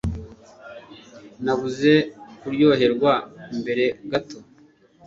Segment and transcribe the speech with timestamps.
[1.43, 1.93] Nabuze
[2.39, 3.13] kuryoherwa
[3.59, 4.37] mbere gato